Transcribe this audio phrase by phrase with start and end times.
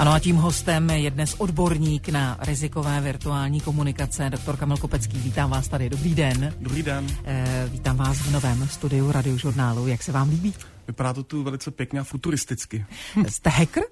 [0.00, 5.18] Ano a tím hostem je dnes odborník na rizikové virtuální komunikace, doktor Kamil Kopecký.
[5.18, 6.54] Vítám vás tady, dobrý den.
[6.60, 7.06] Dobrý den.
[7.24, 9.86] E, vítám vás v novém studiu radiožurnálu.
[9.86, 10.54] Jak se vám líbí?
[10.90, 12.86] Vypadá to tu velice pěkně a futuristicky.
[13.28, 13.82] Jste hacker?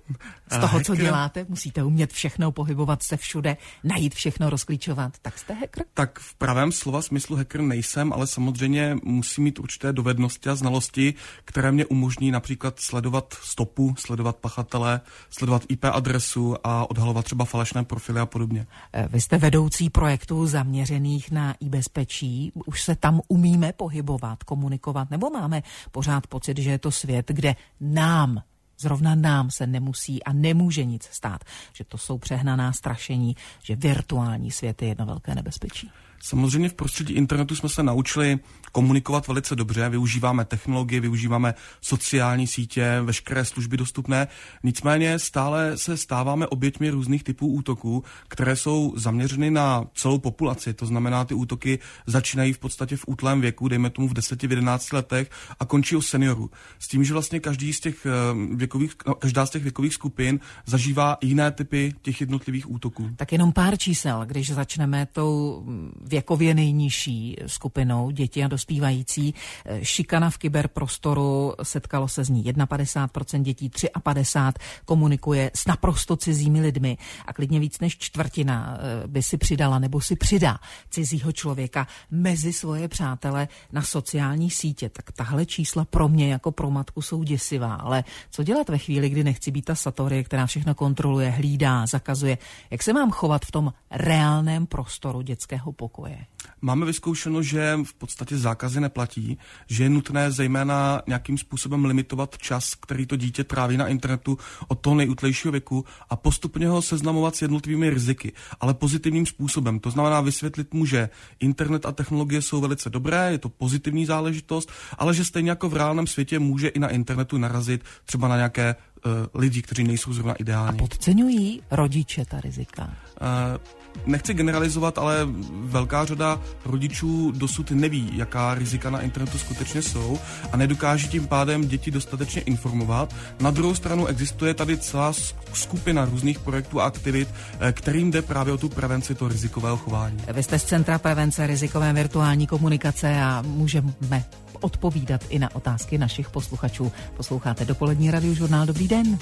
[0.51, 5.13] Z toho, co děláte, musíte umět všechno pohybovat se všude, najít všechno, rozklíčovat.
[5.23, 5.85] Tak jste hacker?
[5.95, 11.15] Tak v pravém slova smyslu hacker nejsem, ale samozřejmě musím mít určité dovednosti a znalosti,
[11.45, 17.85] které mě umožní například sledovat stopu, sledovat pachatele, sledovat IP adresu a odhalovat třeba falešné
[17.85, 18.67] profily a podobně.
[18.93, 22.53] Eh, vy jste vedoucí projektů zaměřených na e-bezpečí.
[22.67, 25.63] Už se tam umíme pohybovat, komunikovat, nebo máme
[25.93, 28.43] pořád pocit, že je to to svět, kde nám
[28.81, 34.51] Zrovna nám se nemusí a nemůže nic stát, že to jsou přehnaná strašení, že virtuální
[34.51, 35.91] svět je jedno velké nebezpečí.
[36.21, 38.39] Samozřejmě v prostředí internetu jsme se naučili
[38.73, 44.29] komunikovat velice dobře, využíváme technologie, využíváme sociální sítě, veškeré služby dostupné,
[44.63, 50.87] nicméně stále se stáváme oběťmi různých typů útoků, které jsou zaměřeny na celou populaci, to
[50.87, 55.65] znamená, ty útoky začínají v podstatě v útlém věku, dejme tomu v 10-11 letech a
[55.65, 56.51] končí u seniorů.
[56.79, 58.11] S tím, že vlastně každý z těch eh,
[58.57, 63.11] věkových, no, každá z těch věkových skupin zažívá jiné typy těch jednotlivých útoků.
[63.17, 65.65] Tak jenom pár čísel, když začneme tou
[66.09, 69.35] věkově nejnižší skupinou děti a dospívající.
[69.83, 73.71] Šikana v kyberprostoru, setkalo se z ní 51% dětí,
[74.03, 79.79] 53 komunikuje s naprosto cizími lidmi a klidně víc než čtvrtina eh, by si přidala
[79.79, 80.59] nebo si přidá
[80.91, 84.89] cizího člověka mezi svoje přátele na sociální sítě.
[84.89, 89.09] Tak tahle čísla pro mě jako pro matku jsou děsivá, ale co dělat ve chvíli,
[89.09, 92.39] kdy nechci být ta Satory, která všechno kontroluje, hlídá, zakazuje?
[92.71, 95.98] Jak se mám chovat v tom reálném prostoru dětského pokoje?
[95.99, 96.19] Pokoje?
[96.61, 102.75] Máme vyzkoušeno, že v podstatě zákazy neplatí, že je nutné zejména nějakým způsobem limitovat čas,
[102.75, 107.43] který to dítě tráví na internetu od toho nejútlejšího věku a postupně ho seznamovat s
[107.43, 109.81] jednotlivými riziky, ale pozitivním způsobem.
[109.81, 111.09] To znamená vysvětlit mu, že
[111.41, 115.77] internet a technologie jsou velice dobré, je to pozitivní záležitost, ale že stejně jako v
[115.77, 120.35] reálném světě může i na internetu narazit třeba na nějaké uh, lidi, kteří nejsou zrovna
[120.35, 120.79] ideální.
[120.79, 122.85] A podceňují rodiče ta rizika?
[123.21, 130.19] Uh, nechci generalizovat, ale velká řada rodičů dosud neví, jaká rizika na internetu skutečně jsou
[130.53, 133.15] a nedokáže tím pádem děti dostatečně informovat.
[133.41, 135.13] Na druhou stranu existuje tady celá
[135.53, 137.29] skupina různých projektů a aktivit,
[137.61, 140.19] eh, kterým jde právě o tu prevenci toho rizikového chování.
[140.33, 144.25] Vy jste z Centra prevence rizikové virtuální komunikace a můžeme
[144.61, 146.93] odpovídat i na otázky našich posluchačů.
[147.17, 148.67] Posloucháte dopolední radiožurnál.
[148.67, 149.19] Dobrý den.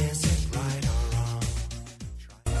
[0.00, 0.27] Yes.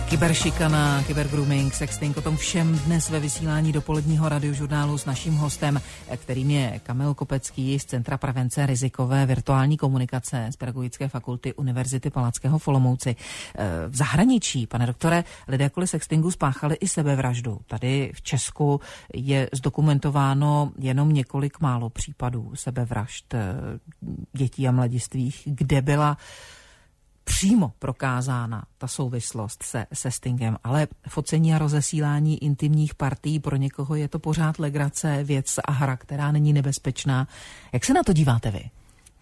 [0.08, 5.80] Kyberšikana, kybergrooming, sexting, o tom všem dnes ve vysílání dopoledního radiožurnálu s naším hostem,
[6.16, 12.58] kterým je Kamil Kopecký z Centra prevence rizikové virtuální komunikace z Pedagogické fakulty Univerzity Palackého
[12.58, 13.16] Folomouci.
[13.88, 17.60] V zahraničí, pane doktore, lidé kvůli sextingu spáchali i sebevraždu.
[17.66, 18.80] Tady v Česku
[19.14, 23.54] je zdokumentováno jenom několik málo případů sebevražd eh,
[24.32, 26.16] dětí a mladistvých, kde byla
[27.28, 33.94] přímo prokázána ta souvislost se, se Stingem, ale focení a rozesílání intimních partí pro někoho
[33.94, 37.28] je to pořád legrace, věc a hra, která není nebezpečná.
[37.72, 38.70] Jak se na to díváte vy?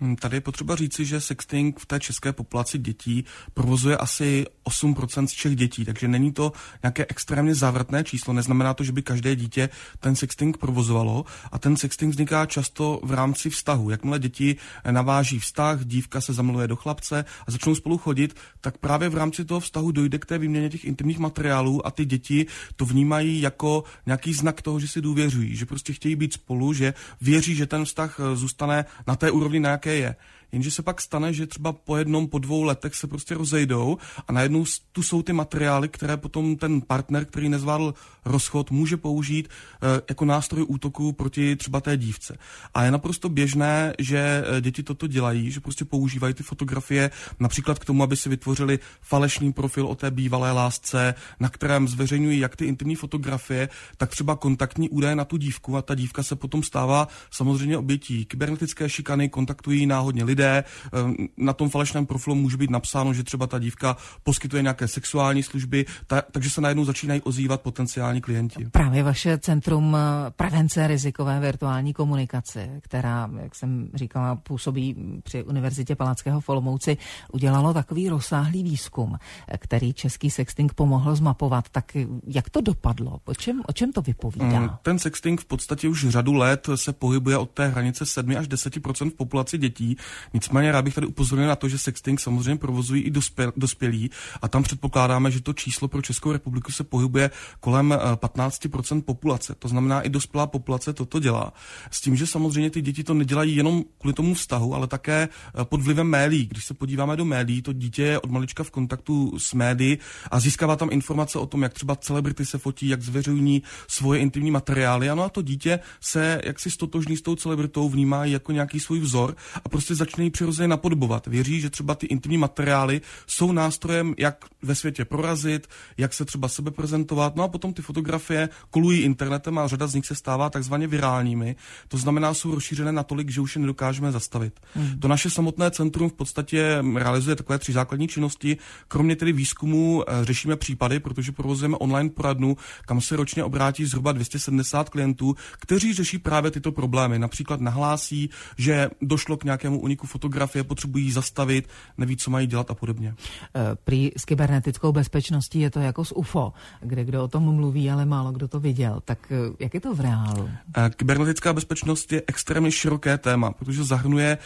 [0.01, 3.25] Hm, tady je potřeba říci, že sexting v té české populaci dětí
[3.55, 6.53] provozuje asi 8% z všech dětí, takže není to
[6.83, 8.35] nějaké extrémně závratné číslo.
[8.35, 9.69] Neznamená to, že by každé dítě
[10.01, 13.91] ten sexting provozovalo a ten sexting vzniká často v rámci vztahu.
[13.91, 14.57] Jakmile děti
[14.91, 19.45] naváží vztah, dívka se zamiluje do chlapce a začnou spolu chodit, tak právě v rámci
[19.45, 22.47] toho vztahu dojde k té výměně těch intimních materiálů a ty děti
[22.77, 26.95] to vnímají jako nějaký znak toho, že si důvěřují, že prostě chtějí být spolu, že
[27.21, 30.15] věří, že ten vztah zůstane na té úrovni, na jaké je.
[30.53, 33.99] Jenže se pak stane, že třeba po jednom, po dvou letech se prostě rozejdou
[34.29, 39.49] a najednou tu jsou ty materiály, které potom ten partner, který nezvládl rozchod, může použít
[39.49, 42.39] e, jako nástroj útoku proti třeba té dívce.
[42.75, 47.11] A je naprosto běžné, že eh, děti toto dělají, že prostě používají ty fotografie
[47.41, 52.39] například k tomu, aby si vytvořili falešný profil o té bývalé lásce, na kterém zveřejňují
[52.39, 56.37] jak ty intimní fotografie, tak třeba kontaktní údaje na tu dívku a ta dívka se
[56.37, 60.65] potom stává samozřejmě obětí kybernetické šikany, kontaktují náhodně lidé, lidé.
[60.93, 65.43] Ehm, na tom falešném profilu může být napsáno, že třeba ta dívka poskytuje nějaké sexuální
[65.43, 68.69] služby, ta, takže se najednou začínají ozývat potenciální klienti.
[68.71, 75.97] Právě vaše centrum eh, prevence rizikové virtuální komunikace, která, jak jsem říkala, působí při Univerzitě
[75.97, 76.97] Palackého Folomouci,
[77.33, 81.69] udělalo takový rozsáhlý výzkum, eh, který český sexting pomohl zmapovat.
[81.69, 81.97] Tak
[82.27, 83.21] jak to dopadlo?
[83.25, 84.61] O čem, o čem to vypovídá?
[84.61, 88.49] Mm, ten sexting v podstatě už řadu let se pohybuje od té hranice 7 až
[88.49, 89.97] 10 v populaci dětí.
[90.35, 94.11] Nicméně rád bych tady upozornil na to, že sexting samozřejmě provozují i dospěl, dospělí
[94.43, 97.31] a tam předpokládáme, že to číslo pro Českou republiku se pohybuje
[97.61, 99.55] kolem 15% populace.
[99.59, 101.53] To znamená, i dospělá populace toto dělá.
[101.91, 105.29] S tím, že samozřejmě ty děti to nedělají jenom kvůli tomu vztahu, ale také
[105.65, 106.47] pod vlivem médií.
[106.47, 109.99] Když se podíváme do médií, to dítě je od malička v kontaktu s médií
[110.31, 114.51] a získává tam informace o tom, jak třeba celebrity se fotí, jak zveřejní svoje intimní
[114.51, 115.11] materiály.
[115.11, 119.37] Ano a to dítě se jaksi stotožní s tou celebritou, vnímá jako nějaký svůj vzor
[119.65, 121.27] a prostě začne ji přirozeně napodobovat.
[121.27, 125.67] Věří, že třeba ty intimní materiály jsou nástrojem, jak ve světě prorazit,
[125.97, 127.37] jak se třeba sebe prezentovat.
[127.37, 131.57] No a potom ty fotografie kolují internetem a řada z nich se stává takzvaně virálními.
[131.89, 134.61] To znamená, jsou rozšířené natolik, že už je nedokážeme zastavit.
[134.75, 135.01] Hmm.
[135.01, 138.57] To naše samotné centrum v podstatě realizuje takové tři základní činnosti.
[138.89, 144.13] Kromě tedy výzkumu eh, řešíme případy, protože provozujeme online poradnu, kam se ročně obrátí zhruba
[144.13, 147.19] 270 klientů, kteří řeší právě tyto problémy.
[147.19, 151.69] Například nahlásí, že došlo k nějakému uniku fotografie, potřebují zastavit,
[151.99, 153.15] neví, co mají dělat a podobně.
[153.55, 157.91] Eh, prý s kybernetickou bezpečností je to jako s UFO, kde kdo o tom mluví,
[157.91, 159.01] ale málo kdo to viděl.
[159.05, 160.51] Tak eh, jak je to v reálu?
[160.97, 164.39] Kybernetická bezpečnost je extrémně široké téma, protože zahrnuje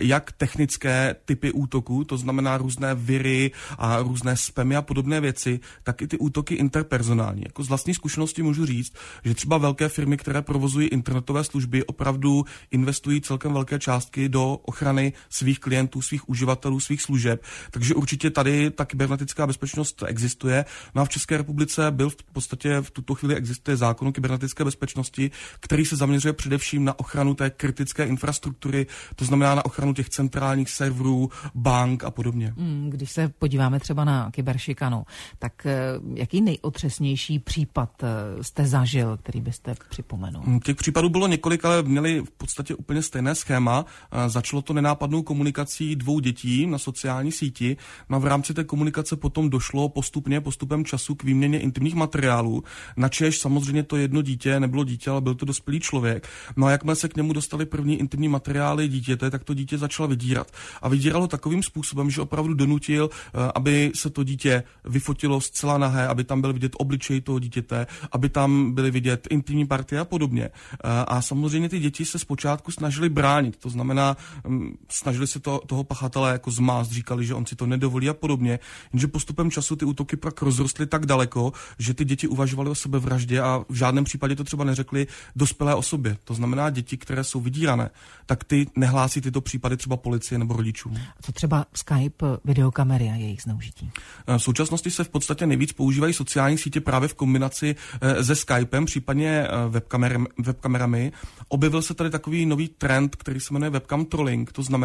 [0.00, 6.02] jak technické typy útoků, to znamená různé viry a různé spamy a podobné věci, tak
[6.02, 7.42] i ty útoky interpersonální.
[7.44, 8.92] Jako z vlastní zkušenosti můžu říct,
[9.24, 15.07] že třeba velké firmy, které provozují internetové služby, opravdu investují celkem velké částky do ochrany
[15.30, 17.42] svých klientů, svých uživatelů, svých služeb.
[17.70, 20.64] Takže určitě tady ta kybernetická bezpečnost existuje.
[20.94, 24.64] No a v České republice byl v podstatě v tuto chvíli existuje zákon o kybernetické
[24.64, 30.08] bezpečnosti, který se zaměřuje především na ochranu té kritické infrastruktury, to znamená na ochranu těch
[30.08, 32.54] centrálních serverů, bank a podobně.
[32.56, 35.04] Hmm, když se podíváme třeba na kyberšikanu,
[35.38, 35.78] tak eh,
[36.14, 40.60] jaký nejotřesnější případ eh, jste zažil, který byste připomenul?
[40.64, 43.84] Těch případů bylo několik, ale měli v podstatě úplně stejné schéma.
[44.12, 47.76] Eh, začalo to nenápadnou komunikací dvou dětí na sociální síti.
[48.08, 52.64] No v rámci té komunikace potom došlo postupně, postupem času k výměně intimních materiálů.
[52.96, 56.28] Načež samozřejmě to jedno dítě nebylo dítě, ale byl to dospělý člověk.
[56.56, 60.08] No a jakmile se k němu dostali první intimní materiály dítěte, tak to dítě začalo
[60.08, 60.50] vydírat.
[60.82, 66.08] A vydíralo takovým způsobem, že opravdu donutil, eh, aby se to dítě vyfotilo zcela nahé,
[66.08, 70.44] aby tam byl vidět obličej toho dítěte, aby tam byly vidět intimní partie a podobně.
[70.44, 70.78] Eh,
[71.08, 74.16] a samozřejmě ty děti se zpočátku snažili bránit, to znamená,
[74.46, 78.14] mm, snažili se to, toho pachatele jako zmást, říkali, že on si to nedovolí a
[78.14, 78.58] podobně,
[78.92, 83.40] jenže postupem času ty útoky pak rozrostly tak daleko, že ty děti uvažovaly o sebevraždě
[83.40, 85.06] a v žádném případě to třeba neřekli
[85.36, 86.16] dospělé osobě.
[86.24, 87.90] To znamená děti, které jsou vydírané,
[88.26, 90.98] tak ty nehlásí tyto případy třeba policie nebo rodičům.
[91.22, 93.90] Co třeba Skype, videokamery a jejich zneužití?
[94.26, 98.36] Eh, v současnosti se v podstatě nejvíc používají sociální sítě právě v kombinaci eh, se
[98.36, 100.26] Skypem, případně eh, webkamerami.
[100.38, 101.12] webkamerami.
[101.48, 104.52] Objevil se tady takový nový trend, který se jmenuje webcam trolling.
[104.52, 104.77] To znamená,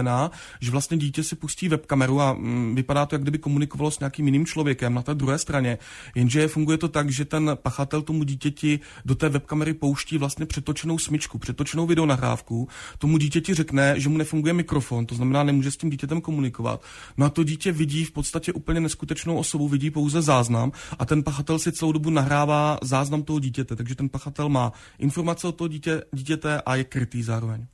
[0.60, 4.26] že vlastně dítě si pustí webkameru a mm, vypadá to, jak kdyby komunikovalo s nějakým
[4.26, 5.78] jiným člověkem na té druhé straně.
[6.16, 10.98] Jenže funguje to tak, že ten pachatel tomu dítěti do té webkamery pouští vlastně přetočenou
[10.98, 12.68] smyčku, přetočenou videonahrávku.
[12.98, 16.82] Tomu dítěti řekne, že mu nefunguje mikrofon, to znamená, nemůže s tím dítětem komunikovat.
[17.18, 21.24] No a to dítě vidí v podstatě úplně neskutečnou osobu, vidí pouze záznam a ten
[21.24, 25.68] pachatel si celou dobu nahrává záznam toho dítěte, takže ten pachatel má informace o toho
[25.68, 27.66] dítě, dítěte a je krytý zároveň.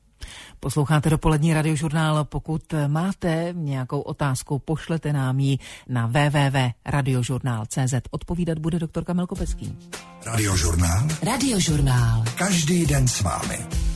[0.60, 2.26] Posloucháte dopolední radiožurnál.
[2.26, 5.60] Pokud máte nějakou otázku, pošlete nám ji
[5.90, 7.94] na www.radiožurnál.cz.
[8.12, 9.78] Odpovídat bude doktor Kamil Kopecký.
[10.26, 11.08] Radiožurnál.
[11.24, 12.24] Radiožurnál.
[12.38, 13.89] Každý den s vámi.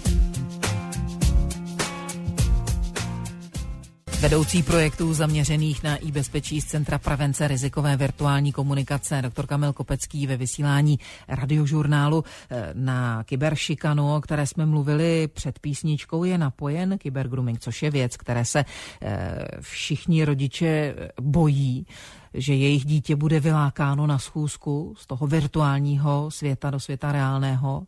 [4.23, 9.47] Vedoucí projektů zaměřených na e-bezpečí z Centra prevence rizikové virtuální komunikace dr.
[9.47, 16.37] Kamil Kopecký ve vysílání radiožurnálu eh, na kyberšikanu, o které jsme mluvili před písničkou, je
[16.37, 18.65] napojen kybergrooming, což je věc, které se
[19.01, 21.85] eh, všichni rodiče bojí
[22.33, 27.83] že jejich dítě bude vylákáno na schůzku z toho virtuálního světa do světa reálného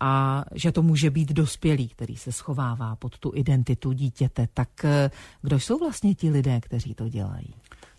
[0.00, 4.48] a že to může být dospělý, který se schovává pod tu identitu dítěte.
[4.54, 5.10] Tak eh,
[5.42, 7.54] kdo jsou vlastně ti lidé, kteří to dělají?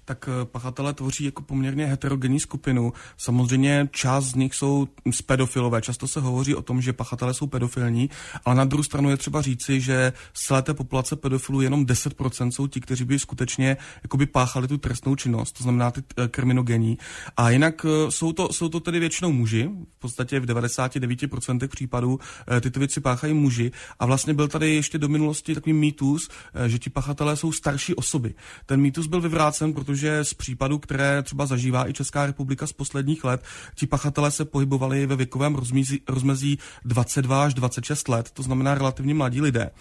[0.10, 2.94] Tak eh, pachatelé tvoří jako poměrně heterogenní skupinu.
[3.18, 4.88] Samozřejmě část z nich jsou
[5.26, 5.82] pedofilové.
[5.82, 8.10] Často se hovoří o tom, že pachatelé jsou pedofilní,
[8.46, 12.50] ale na druhou stranu je třeba říci, že z celé té populace pedofilů jenom 10%
[12.52, 16.98] jsou ti, kteří by skutečně jakoby páchali tu trestnou činnost, to znamená ty eh, kriminogení.
[17.38, 22.20] A jinak eh, jsou to, jsou to tedy většinou muži, v podstatě v 99% případů
[22.62, 23.72] tyto věci páchají muži.
[24.00, 26.30] A vlastně byl tady ještě do minulosti takový mýtus,
[26.68, 28.34] že ti pachatelé jsou starší osoby.
[28.66, 32.74] Ten mýtus byl vyvrácen, protože protože z případů, které třeba zažívá i Česká republika z
[32.74, 33.44] posledních let,
[33.76, 39.14] ti pachatelé se pohybovali ve věkovém rozmezí, rozmezí 22 až 26 let, to znamená relativně
[39.14, 39.72] mladí lidé.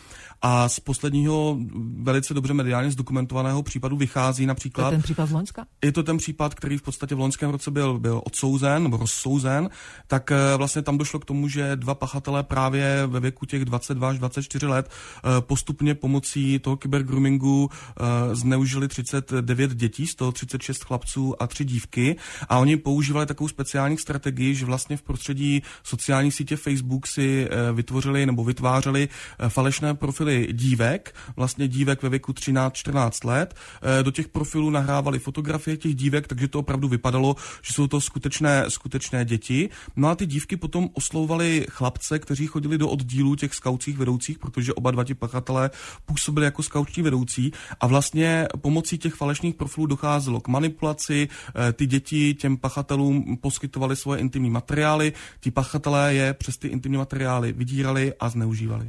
[0.42, 1.58] A z posledního
[2.02, 4.84] velice dobře mediálně zdokumentovaného případu vychází například...
[4.84, 5.66] To je ten případ z Loňska?
[5.84, 9.70] Je to ten případ, který v podstatě v loňském roce byl, byl odsouzen nebo rozsouzen,
[10.06, 14.08] tak eh, vlastně tam došlo k tomu, že dva pachatelé právě ve věku těch 22
[14.08, 20.84] až 24 let eh, postupně pomocí toho kybergroomingu eh, zneužili 39 dětí, z toho 36
[20.84, 22.16] chlapců a tři dívky
[22.48, 28.26] a oni používali takovou speciální strategii, že vlastně v prostředí sociální sítě Facebook si vytvořili
[28.26, 29.08] nebo vytvářeli
[29.48, 33.54] falešné profily dívek, vlastně dívek ve věku 13-14 let.
[33.82, 38.00] Eh, do těch profilů nahrávali fotografie těch dívek, takže to opravdu vypadalo, že jsou to
[38.00, 39.68] skutečné, skutečné děti.
[39.96, 44.74] No a ty dívky potom oslouvali chlapce, kteří chodili do oddílů těch skautcích vedoucích, protože
[44.74, 45.70] oba dva ti pachatelé
[46.06, 51.28] působili jako skautční vedoucí a vlastně pomocí těch falešných profilů docházelo k manipulaci.
[51.28, 56.98] Eh, ty děti těm pachatelům poskytovali svoje intimní materiály, ti pachatelé je přes ty intimní
[56.98, 58.88] materiály vydírali a zneužívali.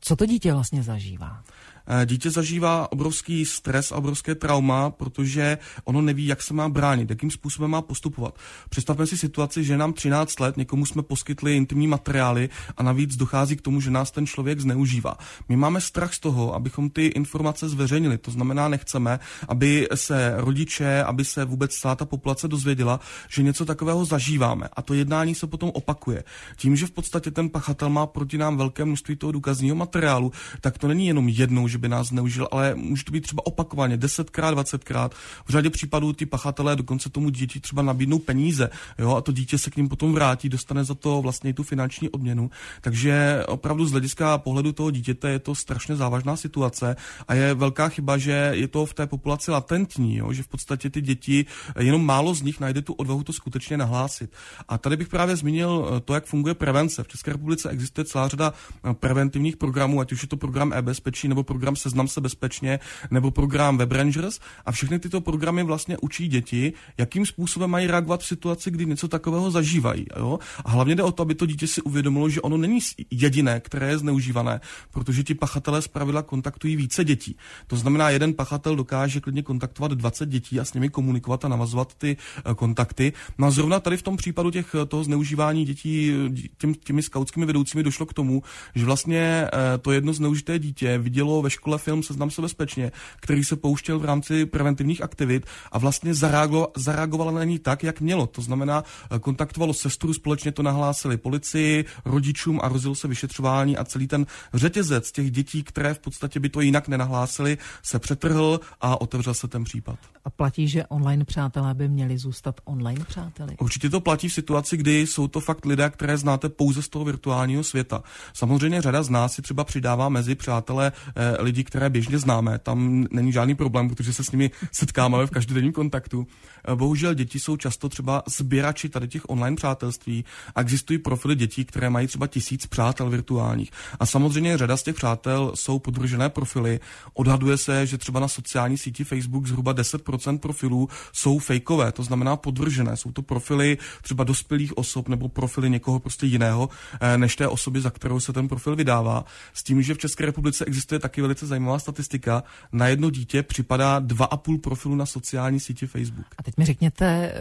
[0.00, 1.42] Co to dítě vlastně zažívá?
[1.86, 7.10] Eh, dítě zažívá obrovský stres a obrovské trauma, protože ono neví, jak se má bránit,
[7.10, 8.38] jakým způsobem má postupovat.
[8.68, 13.56] Představme si situaci, že nám 13 let, někomu jsme poskytli intimní materiály a navíc dochází
[13.56, 15.16] k tomu, že nás ten člověk zneužívá.
[15.48, 18.18] My máme strach z toho, abychom ty informace zveřejnili.
[18.18, 23.64] To znamená, nechceme, aby se rodiče, aby se vůbec celá ta populace dozvěděla, že něco
[23.64, 24.68] takového zažíváme.
[24.72, 26.24] A to jednání se potom opakuje.
[26.56, 30.78] Tím, že v podstatě ten pachatel má proti nám velké množství toho důkazního materiálu, tak
[30.78, 34.54] to není jenom jednou, že by nás zneužil, ale může to být třeba opakovaně, desetkrát,
[34.54, 35.14] dvacetkrát.
[35.44, 39.58] V řadě případů ty pachatelé dokonce tomu dítě třeba nabídnou peníze, jo, a to dítě
[39.58, 42.50] se k ním potom vrátí, dostane za to vlastně tu finanční odměnu.
[42.80, 46.96] Takže opravdu z hlediska pohledu toho dítěte je to strašně závažná situace
[47.28, 50.90] a je velká chyba, že je to v té populaci latentní, jo, že v podstatě
[50.90, 51.46] ty děti,
[51.78, 54.32] jenom málo z nich najde tu odvahu to skutečně nahlásit.
[54.68, 57.02] A tady bych právě zmínil to, jak funguje prevence.
[57.02, 58.52] V České republice existuje celá řada
[58.92, 63.30] preventivních programů, ať už je to program e-bezpečí nebo program program Seznam se bezpečně nebo
[63.30, 68.26] program Web Rangers a všechny tyto programy vlastně učí děti, jakým způsobem mají reagovat v
[68.26, 70.06] situaci, kdy něco takového zažívají.
[70.16, 70.38] Jo?
[70.64, 72.78] A hlavně jde o to, aby to dítě si uvědomilo, že ono není
[73.10, 77.36] jediné, které je zneužívané, protože ti pachatelé zpravidla kontaktují více dětí.
[77.66, 81.94] To znamená, jeden pachatel dokáže klidně kontaktovat 20 dětí a s nimi komunikovat a navazovat
[81.94, 83.12] ty eh, kontakty.
[83.38, 86.12] No a zrovna tady v tom případu těch, eh, toho zneužívání dětí
[86.58, 88.42] těm, těmi skautskými vedoucími došlo k tomu,
[88.74, 93.44] že vlastně eh, to jedno zneužité dítě vidělo ve škole film Seznam se bezpečně, který
[93.44, 98.26] se pouštěl v rámci preventivních aktivit a vlastně zareagovalo, zareagovalo na ní tak, jak mělo.
[98.26, 103.84] To znamená, eh, kontaktovalo sestru, společně to nahlásili policii, rodičům a rozjel se vyšetřování a
[103.84, 109.00] celý ten řetězec těch dětí, které v podstatě by to jinak nenahlásili, se přetrhl a
[109.00, 109.98] otevřel se ten případ.
[110.24, 113.56] A platí, že online přátelé by měli zůstat online přáteli?
[113.60, 117.04] Určitě to platí v situaci, kdy jsou to fakt lidé, které znáte pouze z toho
[117.04, 118.02] virtuálního světa.
[118.34, 122.58] Samozřejmě řada z nás si třeba přidává mezi přátelé eh, lidi, které běžně známe.
[122.58, 126.26] Tam není žádný problém, protože se s nimi setkáváme v každodenním kontaktu.
[126.68, 130.24] Eh, bohužel děti jsou často třeba sběrači tady těch online přátelství
[130.72, 133.70] existují profily dětí, které mají třeba tisíc přátel virtuálních.
[134.00, 136.80] A samozřejmě řada z těch přátel jsou podvržené profily.
[137.14, 142.36] Odhaduje se, že třeba na sociální síti Facebook zhruba 10% profilů jsou fejkové, to znamená
[142.36, 142.96] podvržené.
[142.96, 146.68] Jsou to profily třeba dospělých osob nebo profily někoho prostě jiného,
[147.00, 149.24] eh, než té osoby, za kterou se ten profil vydává.
[149.54, 152.42] S tím, že v České republice existuje taky velice zajímavá statistika.
[152.72, 156.26] Na jedno dítě připadá 2,5 profilu na sociální síti Facebook.
[156.38, 157.34] A teď mi řekněte,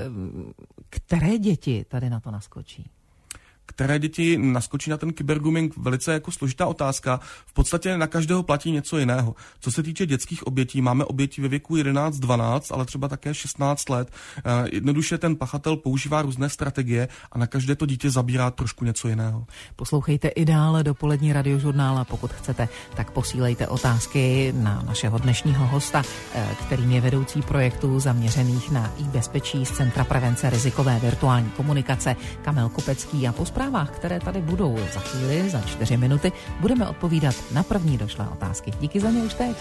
[0.89, 2.89] které děti tady na to naskočí?
[3.71, 7.19] Které děti naskočí na ten kybergrooming, velice jako složitá otázka.
[7.45, 9.35] V podstatě na každého platí něco jiného.
[9.59, 14.11] Co se týče dětských obětí, máme oběti ve věku 11-12, ale třeba také 16 let.
[14.37, 19.07] Eh, jednoduše ten pachatel používá různé strategie a na každé to dítě zabírá trošku něco
[19.07, 19.45] jiného.
[19.75, 26.47] Poslouchejte i dále dopolední radiožurnála, pokud chcete, tak posílejte otázky na našeho dnešního hosta, eh,
[26.65, 33.27] kterým je vedoucí projektu zaměřených na e-bezpečí z Centra prevence rizikové virtuální komunikace Kamel Kopecký
[33.27, 37.97] a po zprávách, které tady budou za chvíli, za čtyři minuty, budeme odpovídat na první
[37.97, 38.71] došlé otázky.
[38.79, 39.57] Díky za ně už teď.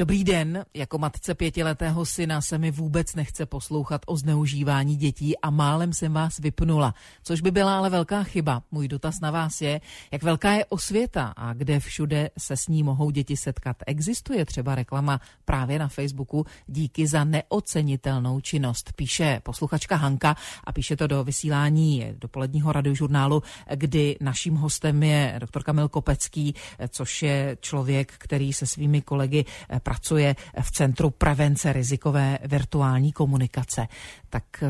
[0.00, 5.50] Dobrý den, jako matce pětiletého syna se mi vůbec nechce poslouchat o zneužívání dětí a
[5.50, 8.62] málem jsem vás vypnula, což by byla ale velká chyba.
[8.70, 9.80] Můj dotaz na vás je,
[10.12, 13.76] jak velká je osvěta a kde všude se s ní mohou děti setkat.
[13.86, 20.96] Existuje třeba reklama právě na Facebooku díky za neocenitelnou činnost, píše posluchačka Hanka a píše
[20.96, 23.42] to do vysílání dopoledního radiožurnálu,
[23.74, 26.54] kdy naším hostem je doktor Kamil Kopecký,
[26.88, 29.44] což je člověk, který se svými kolegy
[29.90, 33.88] pracuje v Centru prevence rizikové virtuální komunikace.
[34.30, 34.68] Tak eh,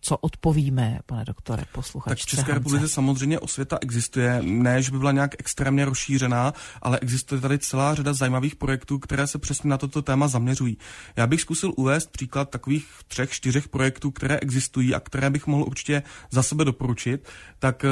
[0.00, 4.98] co odpovíme, pane doktore, posluchačce Tak v České republice samozřejmě osvěta existuje, ne, že by
[4.98, 6.52] byla nějak extrémně rozšířená,
[6.82, 10.78] ale existuje tady celá řada zajímavých projektů, které se přesně na toto téma zaměřují.
[11.16, 15.64] Já bych zkusil uvést příklad takových třech, čtyřech projektů, které existují a které bych mohl
[15.64, 17.28] určitě za sebe doporučit.
[17.58, 17.88] Tak eh,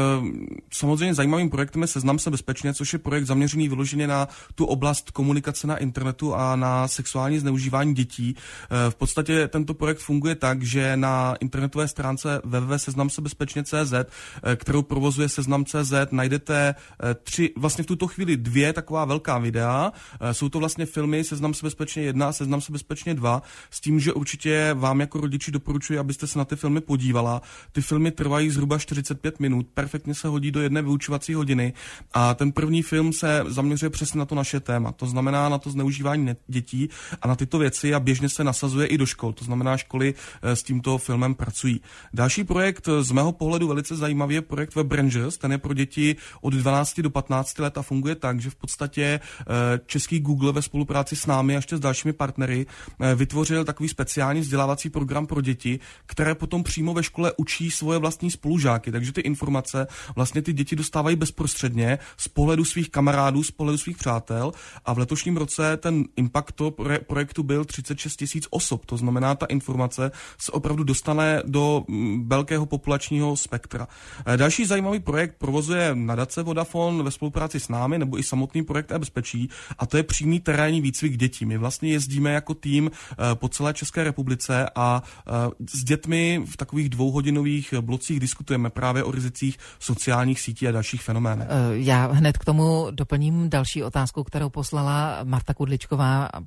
[0.73, 5.11] samozřejmě zajímavým projektem je Seznam se bezpečně, což je projekt zaměřený vyloženě na tu oblast
[5.11, 8.37] komunikace na internetu a na sexuální zneužívání dětí.
[8.37, 15.29] Eh, v podstatě tento projekt funguje tak, že na internetové stránce www.seznamsebezpečně.cz, eh, kterou provozuje
[15.29, 19.93] Seznam.cz, najdete eh, tři, vlastně v tuto chvíli dvě taková velká videa.
[20.33, 24.01] Jsou to vlastně filmy Seznam se bezpečně 1 a Seznam se bezpečně 2, s tím,
[24.01, 27.43] že určitě vám jako rodiči doporučuji, abyste se na ty filmy podívala.
[27.73, 31.73] Ty filmy trvají zhruba 45 minut, perfektně se hodí do jedné vyučovací hodiny
[32.13, 34.93] a ten první film se zaměřuje přesně na to naše téma.
[34.93, 36.14] To znamená na to zneužívání
[36.47, 36.89] dětí
[37.23, 39.33] a na tyto věci a běžně se nasazuje i do škol.
[39.33, 41.81] To znamená, školy eh, s tímto filmem pracují.
[42.15, 45.39] Další projekt eh, z mého pohledu velice zajímavý je projekt Web Rangers.
[45.39, 49.21] Ten je pro děti od 12 do 15 let a funguje tak, že v podstatě
[49.41, 49.45] eh,
[49.87, 52.67] český Google ve spolupráci s námi a ještě s dalšími partnery
[53.15, 58.31] vytvořil takový speciální vzdělávací program pro děti, které potom přímo ve škole učí svoje vlastní
[58.31, 58.93] spolužáky.
[58.93, 63.97] Takže ty informace vlastně ty děti dostávají bezprostředně z pohledu svých kamarádů, z pohledu svých
[63.97, 64.53] přátel
[64.85, 66.71] a v letošním roce ten impact toho
[67.07, 68.87] projektu byl 36 tisíc osob.
[68.87, 73.89] To znamená, ta informace se opravdu dostane do mm, velkého populačního spektra.
[74.27, 78.93] Eh, další zajímavý projekt provozuje nadace Vodafone ve spolupráci s námi, nebo i samotný projekt
[78.93, 81.47] e-bezpečí, a to je přímý terénní výcvik dětí.
[81.47, 85.33] My vlastně jezdíme jako tým eh, po celé České republice a eh,
[85.71, 91.45] s dětmi v takových dvouhodinových blocích diskutujeme právě o rizicích sociálních sítí a dalších fenoménů.
[91.73, 95.94] Já hned k tomu doplním další otázku, kterou poslala Marta Kudličková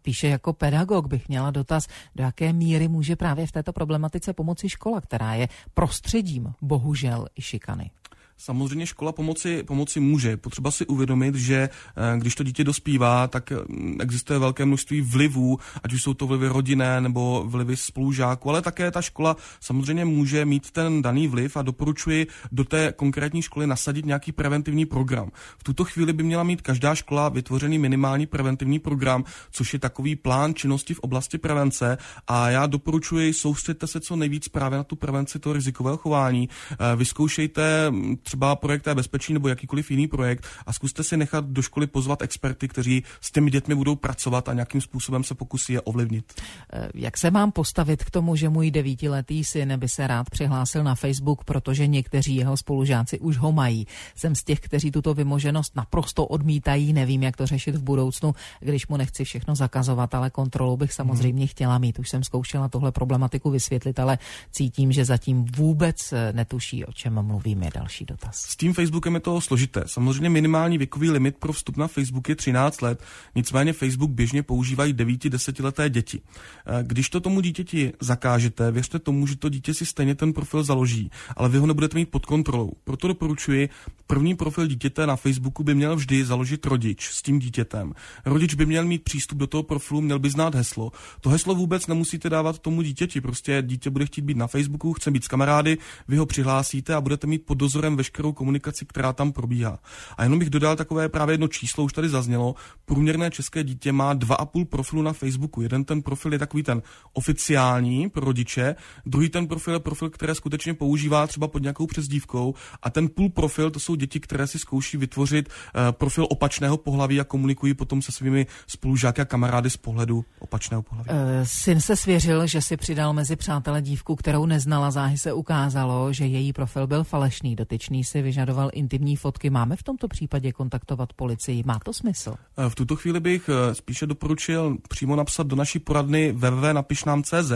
[0.01, 4.70] píše jako pedagog, bych měla dotaz, do jaké míry může právě v této problematice pomoci
[4.70, 7.92] škola, která je prostředím, bohužel, i šikany.
[8.39, 10.38] Samozřejmě škola pomoci, pomoci může.
[10.38, 15.59] Potřeba si uvědomit, že eh, když to dítě dospívá, tak mm, existuje velké množství vlivů,
[15.83, 20.46] ať už jsou to vlivy rodinné nebo vlivy spolužáků, ale také ta škola samozřejmě může
[20.46, 25.31] mít ten daný vliv a doporučuji do té konkrétní školy nasadit nějaký preventivní program.
[25.57, 30.16] V tuto chvíli by měla mít každá škola vytvořený minimální preventivní program, což je takový
[30.16, 34.96] plán činnosti v oblasti prevence a já doporučuji soustředte se co nejvíc právě na tu
[34.96, 36.50] prevenci toho rizikového chování.
[36.72, 41.61] Eh, vyzkoušejte mm, třeba projekt bezpečí nebo jakýkoliv jiný projekt a zkuste si nechat do
[41.61, 45.81] školy pozvat experty, kteří s těmi dětmi budou pracovat a nějakým způsobem se pokusí je
[45.81, 46.33] ovlivnit.
[46.74, 50.83] Eh, jak se mám postavit k tomu, že můj devítiletý syn by se rád přihlásil
[50.83, 53.87] na Facebook, protože někteří jeho spolužáci už ho mají?
[54.16, 58.87] Jsem z těch, kteří tuto vymoženost naprosto odmítají, nevím, jak to řešit v budoucnu, když
[58.87, 61.48] mu nechci všechno zakazovat, ale kontrolu bych samozřejmě hmm.
[61.48, 62.00] chtěla mít.
[62.00, 64.18] Už jsem zkoušela tohle problematiku vysvětlit, ale
[64.51, 67.70] cítím, že zatím vůbec eh, netuší, o čem mluvíme.
[67.74, 68.42] Další do dotaz.
[68.42, 69.84] S tím Facebookem je to složité.
[69.86, 73.03] Samozřejmě minimální věkový limit pro vstup na Facebook je 13 let,
[73.36, 76.22] nicméně Facebook běžně používají 9-10 leté děti.
[76.66, 80.64] Eh, když to tomu dítěti zakážete, věřte tomu, že to dítě si stejně ten profil
[80.64, 82.72] založí, ale vy ho nebudete mít pod kontrolou.
[82.84, 83.70] Proto doporučuji,
[84.08, 87.94] první profil dítěte na Facebooku by měl vždy založit rodič s tím dítětem.
[88.25, 90.92] Rodič by měl mít přístup do toho profilu, měl by znát heslo.
[91.22, 95.12] To heslo vůbec nemusíte dávat tomu dítěti, prostě dítě bude chtít být na Facebooku, chce
[95.12, 95.77] být s kamarády,
[96.08, 99.79] vy ho přihlásíte a budete mít pod dozorem veškerou komunikaci, která tam probíhá.
[100.17, 102.55] A jenom bych dodal takové právě jedno číslo, už tady zaznělo.
[102.85, 105.61] Průměrné české dítě má dva a půl profilu na Facebooku.
[105.61, 106.81] Jeden ten profil je takový ten
[107.13, 112.53] oficiální pro rodiče, druhý ten profil je profil, který skutečně používá třeba pod nějakou přezdívkou
[112.83, 117.20] a ten půl profil to jsou děti, které si zkouší vytvořit uh, profil opačného pohlaví
[117.20, 121.09] a komunikují potom se svými spolužáky a kamarády z pohledu opačného pohlaví.
[121.09, 126.13] Uh, syn se svěřil, že si přidal mezi přátele dívku, kterou neznala, záhy se ukázalo,
[126.13, 127.55] že její profil byl falešný.
[127.55, 129.50] Dotyčný dotyčný si vyžadoval intimní fotky.
[129.50, 131.64] Máme v tomto případě kontaktovat policii?
[131.66, 132.36] Má to smysl?
[132.57, 137.51] Eh, v tuto chvíli bych eh, spíše doporučil přímo napsat do naší poradny www.napišnám.cz,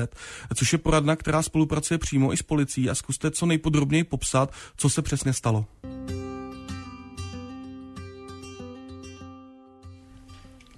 [0.56, 4.90] což je poradna, která spolupracuje přímo i s policií a zkuste co nejpodrobněji popsat, co
[4.90, 5.66] se přesně stalo.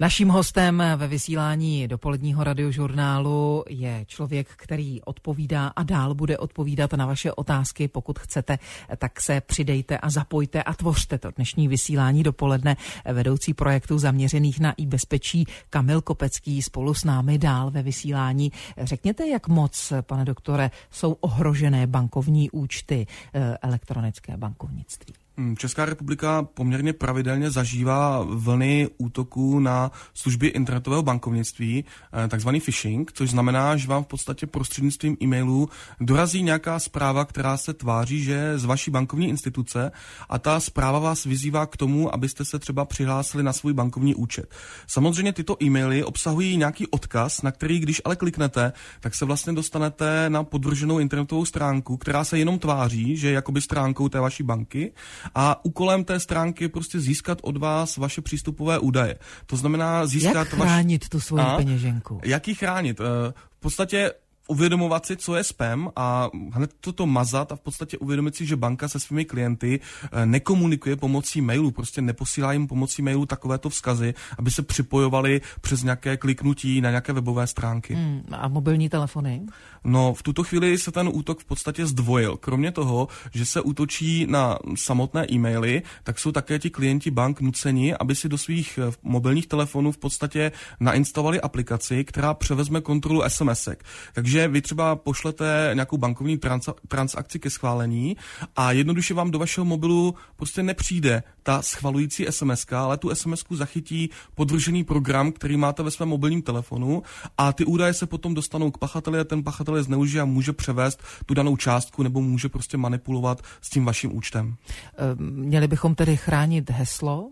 [0.03, 7.05] Naším hostem ve vysílání dopoledního radiožurnálu je člověk, který odpovídá a dál bude odpovídat na
[7.05, 7.87] vaše otázky.
[7.87, 8.59] Pokud chcete,
[8.97, 12.77] tak se přidejte a zapojte a tvořte to dnešní vysílání dopoledne.
[13.13, 18.51] Vedoucí projektů zaměřených na i bezpečí Kamil Kopecký spolu s námi dál ve vysílání.
[18.77, 25.22] Řekněte, jak moc, pane doktore, jsou ohrožené bankovní účty, eh, elektronické bankovnictví?
[25.37, 31.85] Hmm, Česká republika poměrně pravidelně zažívá vlny útoků na služby internetového bankovnictví,
[32.25, 35.69] eh, takzvaný phishing, což znamená, že vám v podstatě prostřednictvím e-mailů
[35.99, 39.91] dorazí nějaká zpráva, která se tváří, že je z vaší bankovní instituce
[40.29, 44.49] a ta zpráva vás vyzývá k tomu, abyste se třeba přihlásili na svůj bankovní účet.
[44.87, 50.29] Samozřejmě tyto e-maily obsahují nějaký odkaz, na který, když ale kliknete, tak se vlastně dostanete
[50.29, 54.91] na podvrženou internetovou stránku, která se jenom tváří, že je jakoby stránkou té vaší banky
[55.35, 59.19] a úkolem té stránky je prostě získat od vás vaše přístupové údaje.
[59.45, 60.35] To znamená získat...
[60.35, 61.09] Jak chránit vaš...
[61.09, 62.21] tu svoji a, peněženku?
[62.23, 62.99] Jak ji chránit?
[62.99, 64.11] Eh, v podstatě
[64.47, 68.55] uvědomovat si, co je spam a hned toto mazat a v podstatě uvědomit si, že
[68.55, 74.13] banka se svými klienty eh, nekomunikuje pomocí mailu, prostě neposílá jim pomocí mailu takovéto vzkazy,
[74.37, 77.93] aby se připojovali přes nějaké kliknutí na nějaké webové stránky.
[77.93, 79.41] Hmm, a mobilní telefony?
[79.83, 82.37] No, v tuto chvíli se ten útok v podstatě zdvojil.
[82.37, 87.95] Kromě toho, že se útočí na samotné e-maily, tak jsou také ti klienti bank nuceni,
[87.95, 93.77] aby si do svých eh, mobilních telefonů v podstatě nainstalovali aplikaci, která převezme kontrolu SMS-ek.
[94.13, 98.17] Takže vy třeba pošlete nějakou bankovní trans- transakci ke schválení
[98.55, 104.09] a jednoduše vám do vašeho mobilu prostě nepřijde ta schvalující SMS, ale tu SMS zachytí
[104.35, 107.03] podvržený program, který máte ve svém mobilním telefonu
[107.37, 110.53] a ty údaje se potom dostanou k pachateli a ten pachatel je zneužije a může
[110.53, 114.55] převést tu danou částku nebo může prostě manipulovat s tím vaším účtem.
[114.97, 117.29] Ehm, měli bychom tedy chránit heslo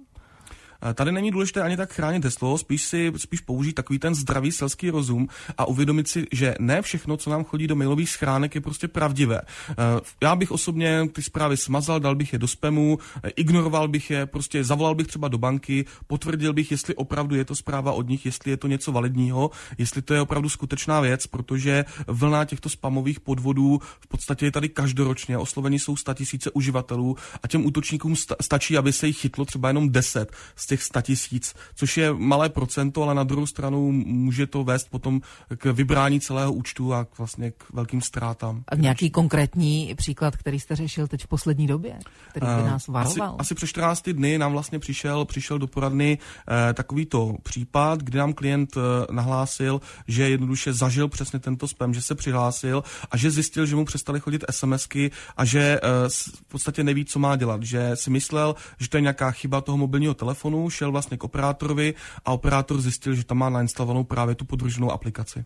[0.93, 4.89] Tady není důležité ani tak chránit heslo, spíš si spíš použít takový ten zdravý selský
[4.89, 8.87] rozum a uvědomit si, že ne všechno, co nám chodí do mailových schránek, je prostě
[8.87, 9.41] pravdivé.
[9.69, 9.75] Eh,
[10.21, 14.25] já bych osobně ty zprávy smazal, dal bych je do spamu, eh, ignoroval bych je,
[14.25, 18.25] prostě zavolal bych třeba do banky, potvrdil bych, jestli opravdu je to zpráva od nich,
[18.25, 23.19] jestli je to něco validního, jestli to je opravdu skutečná věc, protože vlna těchto spamových
[23.19, 25.37] podvodů v podstatě je tady každoročně.
[25.37, 30.31] Osloveni jsou tisíce uživatelů a těm útočníkům stačí, aby se jich chytlo třeba jenom 10
[30.55, 34.89] z těch 100 tisíc, což je malé procento, ale na druhou stranu může to vést
[34.89, 35.21] potom
[35.57, 38.63] k vybrání celého účtu a k vlastně k velkým ztrátám.
[38.67, 43.29] A nějaký konkrétní příklad, který jste řešil teď v poslední době, který by nás varoval?
[43.29, 48.17] Asi, asi před 14 dny nám vlastně přišel, přišel do poradny eh, takovýto případ, kdy
[48.17, 53.31] nám klient eh, nahlásil, že jednoduše zažil přesně tento spam, že se přihlásil a že
[53.31, 57.63] zjistil, že mu přestali chodit SMSky a že eh, v podstatě neví, co má dělat,
[57.63, 61.93] že si myslel, že to je nějaká chyba toho mobilního telefonu, šel vlastně k operátorovi
[62.25, 65.45] a operátor zjistil, že tam má nainstalovanou právě tu podruženou aplikaci.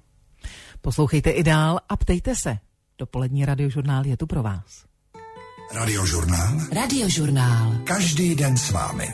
[0.82, 2.58] Poslouchejte i dál a ptejte se.
[2.98, 4.86] Dopolední radiožurnál je tu pro vás.
[5.74, 6.60] Radiožurnál?
[6.72, 7.76] Radiožurnál.
[7.84, 9.08] Každý den s vámi.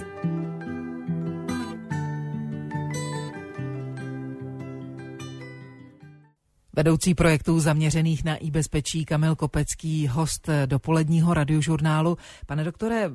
[6.75, 12.17] Vedoucí projektů zaměřených na e-bezpečí Kamil Kopecký, host dopoledního radiožurnálu.
[12.45, 13.10] Pane doktore,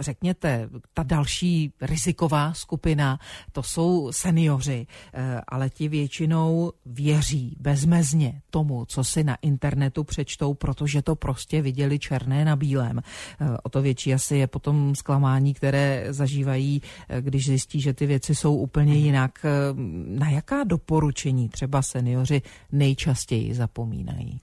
[0.00, 3.18] řekněte, ta další riziková skupina,
[3.52, 10.54] to jsou seniori, eh, ale ti většinou věří bezmezně tomu, co si na internetu přečtou,
[10.54, 13.00] protože to prostě viděli černé na bílém.
[13.40, 18.06] Eh, o to větší asi je potom zklamání, které zažívají, eh, když zjistí, že ty
[18.06, 19.38] věci jsou úplně jinak.
[20.06, 22.42] Na jaká doporučení třeba seniori
[22.72, 24.40] nejčastěji nejčastěji zapomínají?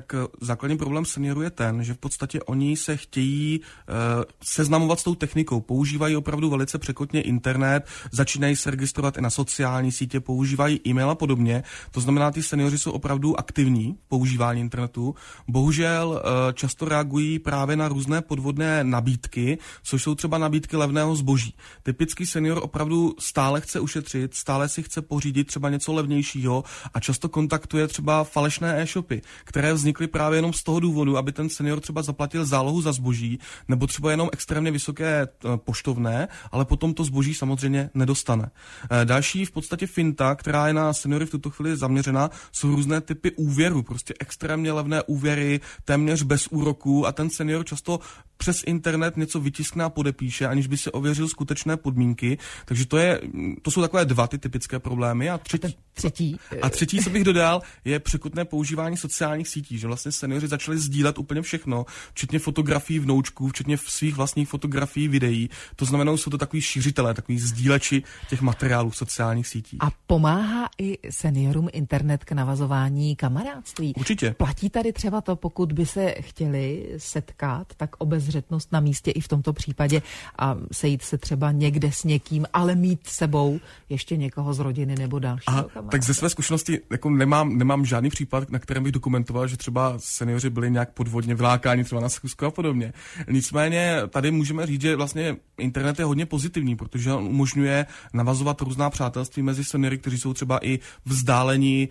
[0.00, 5.00] Tak eh, základní problém seniorů je ten, že v podstatě oni se chtějí uh, seznamovat
[5.00, 10.20] s tou technikou, používají opravdu velice překotně internet, začínají se registrovat i na sociální sítě,
[10.20, 11.62] používají e-mail a podobně.
[11.90, 15.14] To znamená, ty seniori jsou opravdu aktivní v používání internetu.
[15.48, 21.54] Bohužel uh, často reagují právě na různé podvodné nabídky, což jsou třeba nabídky levného zboží.
[21.82, 27.28] Typický senior opravdu stále chce ušetřit, stále si chce pořídit třeba něco levnějšího a často
[27.28, 32.02] kontaktuje třeba falešné e-shopy, které vznikly právě jenom z toho důvodu, aby ten senior třeba
[32.02, 37.34] zaplatil zálohu za zboží, nebo třeba jenom extrémně vysoké eh, poštovné, ale potom to zboží
[37.34, 38.50] samozřejmě nedostane.
[38.90, 43.00] Eh, další v podstatě finta, která je na seniory v tuto chvíli zaměřena, jsou různé
[43.00, 48.00] typy úvěru, prostě extrémně levné úvěry, téměř bez úroků a ten senior často
[48.36, 52.38] přes internet něco vytiskne a podepíše, aniž by si ověřil skutečné podmínky.
[52.64, 53.20] Takže to, je,
[53.62, 55.30] to jsou takové dva ty typické problémy.
[55.30, 59.78] A třetí, a třetí, a třetí co bych dodal, je překutné používání sociálních sítí sítí,
[59.78, 65.50] že vlastně seniori začali sdílet úplně všechno, včetně fotografií vnoučků, včetně svých vlastních fotografií, videí.
[65.76, 69.78] To znamená, jsou to takový šířitelé, takový sdíleči těch materiálů sociálních sítích.
[69.82, 73.94] A pomáhá i seniorům internet k navazování kamarádství?
[73.94, 74.34] Určitě.
[74.38, 79.28] Platí tady třeba to, pokud by se chtěli setkat, tak obezřetnost na místě i v
[79.28, 80.02] tomto případě
[80.38, 85.18] a sejít se třeba někde s někým, ale mít sebou ještě někoho z rodiny nebo
[85.18, 85.90] dalšího kamaráda.
[85.90, 89.94] Tak ze své zkušenosti jako nemám, nemám žádný případ, na kterém bych dokumentoval, že třeba
[89.98, 92.92] seniori byli nějak podvodně vylákáni třeba na schůzku a podobně.
[93.30, 98.90] Nicméně tady můžeme říct, že vlastně internet je hodně pozitivní, protože on umožňuje navazovat různá
[98.90, 101.88] přátelství mezi seniory, kteří jsou třeba i vzdálení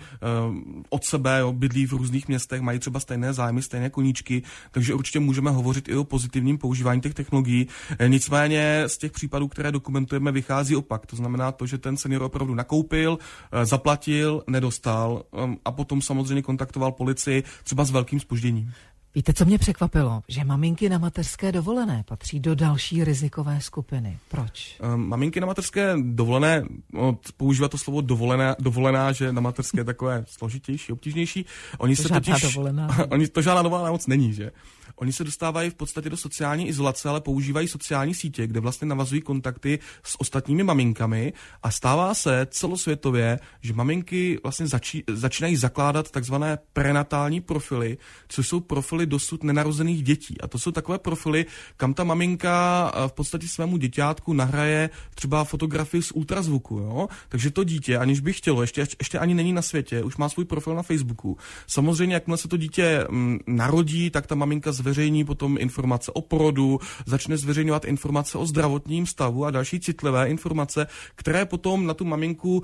[0.48, 0.56] uh,
[0.90, 5.20] od sebe, jo, bydlí v různých městech, mají třeba stejné zájmy, stejné koníčky, takže určitě
[5.20, 7.68] můžeme hovořit i o pozitivním používání těch technologií.
[8.00, 11.06] E, nicméně z těch případů, které dokumentujeme, vychází opak.
[11.06, 13.20] To znamená to, že ten senior opravdu nakoupil,
[13.52, 15.24] e, zaplatil, nedostal
[15.66, 18.74] a potom samozřejmě kontaktoval policii třeba s velkým spožděním.
[19.16, 20.24] Víte, co mě překvapilo?
[20.28, 24.18] Že maminky na mateřské dovolené patří do další rizikové skupiny.
[24.30, 24.80] Proč?
[24.94, 26.64] Um, maminky na mateřské dovolené,
[27.38, 31.46] používat to slovo dovolená, dovolená, že na mateřské je takové složitější, obtížnější.
[31.78, 32.88] Oni to se totiž, dovolená.
[33.10, 34.52] oni, to žádná dovolená moc není, že?
[34.96, 39.22] Oni se dostávají v podstatě do sociální izolace, ale používají sociální sítě, kde vlastně navazují
[39.22, 46.58] kontakty s ostatními maminkami a stává se celosvětově, že maminky vlastně začí, začínají zakládat takzvané
[46.74, 47.98] prenatální profily,
[48.28, 50.42] což jsou profily dosud nenarozených dětí.
[50.42, 51.46] A to jsou takové profily,
[51.78, 56.78] kam ta maminka v podstatě svému děťátku nahraje třeba fotografii z ultrazvuku.
[56.78, 57.08] Jo?
[57.30, 60.46] Takže to dítě, aniž by chtělo, ještě, ještě ani není na světě, už má svůj
[60.46, 61.38] profil na Facebooku.
[61.68, 66.80] Samozřejmě, jakmile se to dítě mm, narodí, tak ta maminka zveřejní potom informace o porodu,
[67.06, 72.58] začne zveřejňovat informace o zdravotním stavu a další citlivé informace, které potom na tu maminku
[72.58, 72.64] uh,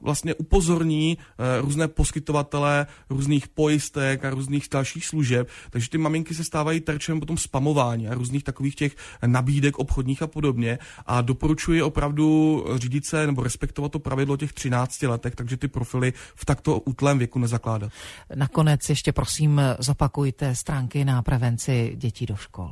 [0.00, 5.48] vlastně upozorní uh, různé poskytovatele různých pojistek a různých dalších služeb.
[5.70, 10.26] Takže ty maminky se stávají terčem potom spamování a různých takových těch nabídek obchodních a
[10.26, 10.78] podobně.
[11.06, 16.12] A doporučuji opravdu řídit se nebo respektovat to pravidlo těch 13 letech, takže ty profily
[16.34, 17.92] v takto útlém věku nezakládat.
[18.34, 22.70] Nakonec ještě prosím zopakujte stránky na prevenci dětí do škol?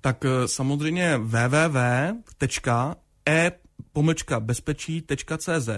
[0.00, 2.14] Tak eh, samozřejmě www.e
[3.92, 5.68] pomlčka bezpečí.cz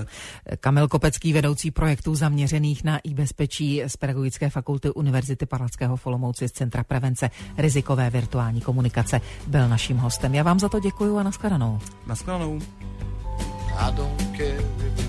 [0.61, 6.85] Kamil Kopecký, vedoucí projektů zaměřených na e-bezpečí z Pedagogické fakulty Univerzity Parlackého Folomouci z Centra
[6.85, 10.35] prevence rizikové virtuální komunikace, byl naším hostem.
[10.35, 11.81] Já vám za to děkuji a nashledanou.
[12.07, 12.61] Nashledanou.
[13.79, 15.02] I don't care